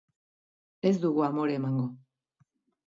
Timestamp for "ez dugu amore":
0.91-1.57